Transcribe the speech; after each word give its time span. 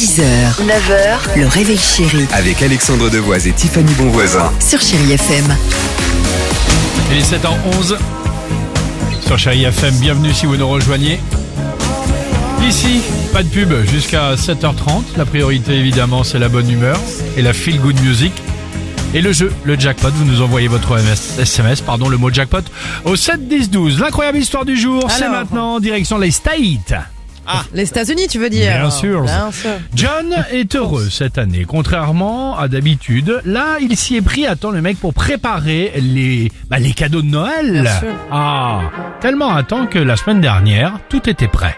6h, 0.00 0.22
9h, 0.64 1.38
le 1.38 1.46
réveil 1.46 1.76
chéri 1.76 2.26
Avec 2.32 2.62
Alexandre 2.62 3.10
Devoise 3.10 3.46
et 3.46 3.52
Tiffany 3.52 3.92
Bonvoisin. 3.98 4.50
sur 4.58 4.80
Chérie 4.80 5.12
FM. 5.12 5.44
Il 7.10 7.18
est 7.18 7.20
7h11 7.20 7.98
sur 9.26 9.38
Chérie 9.38 9.64
FM. 9.64 9.94
Bienvenue 9.96 10.32
si 10.32 10.46
vous 10.46 10.56
nous 10.56 10.70
rejoignez. 10.70 11.20
Ici, 12.66 13.02
pas 13.34 13.42
de 13.42 13.48
pub 13.50 13.74
jusqu'à 13.90 14.36
7h30. 14.36 15.18
La 15.18 15.26
priorité 15.26 15.74
évidemment 15.74 16.24
c'est 16.24 16.38
la 16.38 16.48
bonne 16.48 16.70
humeur 16.70 16.98
et 17.36 17.42
la 17.42 17.52
feel 17.52 17.78
good 17.78 18.00
music. 18.00 18.32
Et 19.12 19.20
le 19.20 19.34
jeu, 19.34 19.52
le 19.64 19.78
jackpot, 19.78 20.08
vous 20.14 20.24
nous 20.24 20.40
envoyez 20.40 20.68
votre 20.68 20.96
MS, 20.96 21.42
SMS, 21.42 21.82
pardon, 21.82 22.08
le 22.08 22.16
mot 22.16 22.30
jackpot 22.32 22.62
au 23.04 23.16
7 23.16 23.46
10 23.48 23.68
12. 23.68 24.00
L'incroyable 24.00 24.38
histoire 24.38 24.64
du 24.64 24.78
jour, 24.78 25.10
c'est 25.10 25.24
Alors. 25.24 25.40
maintenant 25.40 25.78
direction 25.78 26.16
les 26.16 26.30
States. 26.30 26.94
Les 27.74 27.88
États-Unis, 27.88 28.26
tu 28.28 28.38
veux 28.38 28.50
dire 28.50 28.72
Bien 28.72 28.90
sûr. 28.90 29.22
Bien 29.22 29.50
sûr. 29.50 29.70
John 29.94 30.34
est 30.52 30.74
heureux 30.74 31.08
cette 31.10 31.38
année, 31.38 31.64
contrairement 31.66 32.58
à 32.58 32.68
d'habitude. 32.68 33.40
Là, 33.44 33.78
il 33.80 33.96
s'y 33.96 34.16
est 34.16 34.22
pris, 34.22 34.46
attends 34.46 34.70
le 34.70 34.80
mec, 34.80 34.98
pour 34.98 35.14
préparer 35.14 35.92
les, 35.96 36.50
bah, 36.68 36.78
les 36.78 36.92
cadeaux 36.92 37.22
de 37.22 37.28
Noël. 37.28 37.82
Bien 37.82 37.98
sûr. 37.98 38.14
Ah, 38.30 38.80
tellement 39.20 39.54
à 39.54 39.62
temps 39.62 39.86
que 39.86 39.98
la 39.98 40.16
semaine 40.16 40.40
dernière, 40.40 40.98
tout 41.08 41.28
était 41.28 41.48
prêt. 41.48 41.76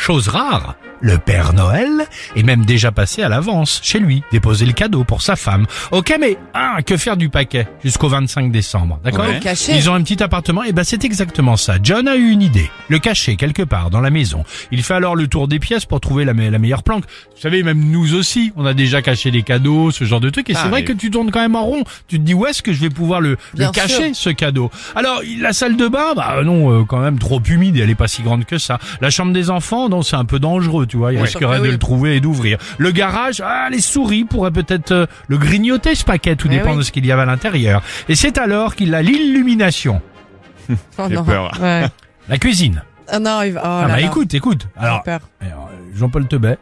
Chose 0.00 0.28
rare, 0.28 0.76
le 1.02 1.18
Père 1.18 1.52
Noël 1.52 2.06
est 2.34 2.42
même 2.42 2.64
déjà 2.64 2.90
passé 2.90 3.22
à 3.22 3.28
l'avance 3.28 3.80
chez 3.82 3.98
lui, 3.98 4.22
déposer 4.32 4.64
le 4.64 4.72
cadeau 4.72 5.04
pour 5.04 5.20
sa 5.20 5.36
femme. 5.36 5.66
Ok, 5.90 6.16
mais 6.18 6.38
ah, 6.54 6.78
que 6.84 6.96
faire 6.96 7.18
du 7.18 7.28
paquet 7.28 7.68
jusqu'au 7.84 8.08
25 8.08 8.50
décembre, 8.50 8.98
d'accord 9.04 9.26
Ouais. 9.26 9.38
Ils 9.68 9.90
ont 9.90 9.94
un 9.94 10.02
petit 10.02 10.22
appartement, 10.22 10.62
et 10.64 10.72
ben 10.72 10.84
c'est 10.84 11.04
exactement 11.04 11.58
ça. 11.58 11.76
John 11.82 12.08
a 12.08 12.16
eu 12.16 12.30
une 12.30 12.40
idée, 12.40 12.70
le 12.88 12.98
cacher 12.98 13.36
quelque 13.36 13.62
part 13.62 13.90
dans 13.90 14.00
la 14.00 14.08
maison. 14.08 14.42
Il 14.72 14.82
fait 14.82 14.94
alors 14.94 15.16
le 15.16 15.28
tour 15.28 15.48
des 15.48 15.58
pièces 15.58 15.84
pour 15.84 16.00
trouver 16.00 16.24
la, 16.24 16.32
me- 16.32 16.48
la 16.48 16.58
meilleure 16.58 16.82
planque. 16.82 17.04
Vous 17.34 17.40
savez, 17.42 17.62
même 17.62 17.78
nous 17.90 18.14
aussi, 18.14 18.52
on 18.56 18.64
a 18.64 18.72
déjà 18.72 19.02
caché 19.02 19.30
des 19.30 19.42
cadeaux, 19.42 19.90
ce 19.90 20.04
genre 20.04 20.20
de 20.20 20.30
trucs, 20.30 20.48
et 20.48 20.54
c'est 20.54 20.68
vrai 20.68 20.82
que 20.82 20.94
tu 20.94 21.10
tournes 21.10 21.30
quand 21.30 21.40
même 21.40 21.56
en 21.56 21.64
rond. 21.64 21.84
Tu 22.08 22.18
te 22.18 22.24
dis 22.24 22.32
où 22.32 22.46
est-ce 22.46 22.62
que 22.62 22.72
je 22.72 22.80
vais 22.80 22.90
pouvoir 22.90 23.20
le, 23.20 23.36
cacher 23.74 24.14
ce 24.14 24.30
cadeau? 24.30 24.70
Alors 24.96 25.20
la 25.40 25.52
salle 25.52 25.76
de 25.76 25.88
bain, 25.88 26.14
bah 26.16 26.36
non, 26.42 26.80
euh, 26.80 26.84
quand 26.84 27.00
même 27.00 27.18
trop 27.18 27.40
humide, 27.46 27.76
elle 27.76 27.90
est 27.90 27.94
pas 27.94 28.08
si 28.08 28.22
grande 28.22 28.46
que 28.46 28.56
ça. 28.56 28.78
La 29.02 29.10
chambre 29.10 29.34
des 29.34 29.50
enfants, 29.50 29.89
non, 29.90 30.02
c'est 30.02 30.16
un 30.16 30.24
peu 30.24 30.38
dangereux, 30.38 30.86
tu 30.86 30.96
vois. 30.96 31.12
Il 31.12 31.20
risquerait 31.20 31.58
de 31.58 31.64
oui. 31.64 31.70
le 31.72 31.78
trouver 31.78 32.16
et 32.16 32.20
d'ouvrir. 32.20 32.56
Le 32.78 32.90
garage, 32.90 33.42
ah, 33.44 33.68
les 33.70 33.80
souris 33.80 34.24
pourraient 34.24 34.50
peut-être 34.50 34.92
euh, 34.92 35.06
le 35.28 35.36
grignoter 35.36 35.94
ce 35.94 36.04
paquet, 36.04 36.36
tout 36.36 36.48
Eh 36.50 36.56
dépend 36.56 36.72
oui. 36.72 36.78
de 36.78 36.82
ce 36.82 36.92
qu'il 36.92 37.04
y 37.04 37.12
avait 37.12 37.22
à 37.22 37.26
l'intérieur. 37.26 37.82
Et 38.08 38.14
c'est 38.14 38.38
alors 38.38 38.74
qu'il 38.76 38.94
a 38.94 39.02
l'illumination. 39.02 40.00
Oh, 40.98 41.08
non. 41.08 41.24
Ouais. 41.60 41.86
La 42.28 42.38
cuisine. 42.38 42.82
Ah 43.08 43.18
non, 43.18 43.42
il 43.42 43.52
va. 43.54 43.60
Oh 43.64 43.66
ah 43.66 43.80
là 43.88 43.94
bah 43.94 44.00
là. 44.00 44.06
écoute, 44.06 44.32
écoute. 44.34 44.68
J'ai 44.78 44.86
Alors, 44.86 45.02
peur. 45.02 45.20
alors, 45.40 45.68
euh, 45.72 45.98
Jean-Paul 45.98 46.28
Tebet. 46.28 46.58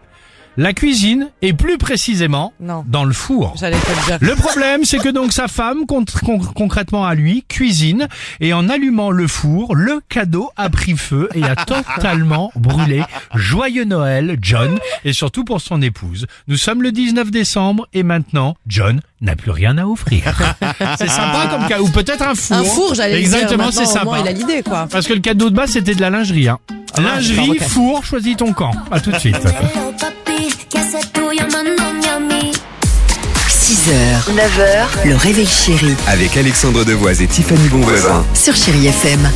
La 0.60 0.72
cuisine, 0.72 1.28
et 1.40 1.52
plus 1.52 1.78
précisément, 1.78 2.52
Non. 2.60 2.84
dans 2.88 3.04
le 3.04 3.12
four. 3.14 3.54
Te 3.54 3.64
le 3.66 3.70
dire. 3.70 4.18
Le 4.20 4.34
problème, 4.34 4.84
c'est 4.84 4.98
que 4.98 5.08
donc 5.08 5.32
sa 5.32 5.46
femme, 5.46 5.86
con- 5.86 6.04
con- 6.24 6.40
concrètement 6.40 7.06
à 7.06 7.14
lui, 7.14 7.44
cuisine 7.48 8.08
et 8.40 8.52
en 8.52 8.68
allumant 8.68 9.12
le 9.12 9.28
four, 9.28 9.76
le 9.76 10.00
cadeau 10.08 10.50
a 10.56 10.68
pris 10.68 10.96
feu 10.96 11.28
et 11.36 11.44
a 11.44 11.54
totalement 11.54 12.50
brûlé. 12.56 13.04
Joyeux 13.36 13.84
Noël, 13.84 14.36
John, 14.42 14.80
et 15.04 15.12
surtout 15.12 15.44
pour 15.44 15.60
son 15.60 15.80
épouse. 15.80 16.26
Nous 16.48 16.56
sommes 16.56 16.82
le 16.82 16.90
19 16.90 17.30
décembre 17.30 17.86
et 17.94 18.02
maintenant, 18.02 18.56
John 18.66 19.00
n'a 19.20 19.36
plus 19.36 19.52
rien 19.52 19.78
à 19.78 19.86
offrir. 19.86 20.22
C'est 20.98 21.08
sympa 21.08 21.46
comme 21.52 21.68
cas, 21.68 21.80
ou 21.80 21.88
peut-être 21.88 22.26
un 22.26 22.34
four. 22.34 22.56
Un 22.56 22.64
four, 22.64 22.94
j'allais 22.96 23.20
dire. 23.20 23.20
Exactement, 23.20 23.70
c'est 23.70 23.84
moins, 23.84 23.92
sympa. 23.92 24.18
il 24.22 24.28
a 24.28 24.32
l'idée, 24.32 24.62
quoi. 24.64 24.88
Parce 24.90 25.06
que 25.06 25.12
le 25.14 25.20
cadeau 25.20 25.50
de 25.50 25.54
base, 25.54 25.70
c'était 25.70 25.94
de 25.94 26.00
la 26.00 26.10
lingerie. 26.10 26.48
Hein. 26.48 26.58
lingerie, 26.98 27.50
ok. 27.50 27.62
four, 27.62 28.04
choisis 28.04 28.36
ton 28.36 28.52
camp. 28.52 28.72
À 28.90 28.98
tout 29.00 29.12
de 29.12 29.18
suite. 29.18 29.36
6h, 33.88 34.34
9h, 34.34 35.08
le 35.08 35.16
réveil 35.16 35.46
chéri 35.46 35.94
Avec 36.08 36.36
Alexandre 36.36 36.84
Devoise 36.84 37.22
et 37.22 37.26
Tiffany 37.26 37.68
Bonvoisin. 37.70 38.22
sur 38.34 38.54
Chérie 38.54 38.86
FM. 38.86 39.30